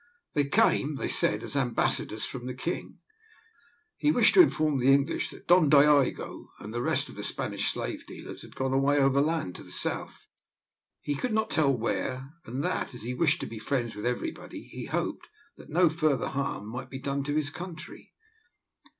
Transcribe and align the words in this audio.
They 0.33 0.45
came, 0.45 0.95
they 0.95 1.07
said, 1.07 1.43
as 1.43 1.55
ambassadors 1.55 2.25
from 2.25 2.47
the 2.47 2.55
king. 2.55 2.97
He 3.97 4.11
wished 4.11 4.33
to 4.33 4.41
inform 4.41 4.79
the 4.79 4.91
English 4.91 5.29
that 5.29 5.47
Don 5.47 5.69
Diogo 5.69 6.49
and 6.57 6.73
the 6.73 6.81
rest 6.81 7.07
of 7.07 7.13
the 7.13 7.21
Spanish 7.23 7.71
slave 7.71 8.07
dealers 8.07 8.41
had 8.41 8.55
gone 8.55 8.73
away 8.73 8.97
overland, 8.97 9.53
to 9.57 9.63
the 9.63 9.71
south 9.71 10.27
he 11.01 11.13
could 11.13 11.33
not 11.33 11.51
tell 11.51 11.71
where 11.71 12.33
and 12.45 12.63
that, 12.63 12.95
as 12.95 13.03
he 13.03 13.13
wished 13.13 13.41
to 13.41 13.45
be 13.45 13.59
friends 13.59 13.93
with 13.95 14.07
everybody, 14.07 14.63
he 14.63 14.85
hoped 14.85 15.27
that 15.55 15.69
no 15.69 15.87
further 15.87 16.29
harm 16.29 16.65
might 16.67 16.89
be 16.89 16.97
done 16.97 17.23
to 17.25 17.35
his 17.35 17.51
country. 17.51 18.11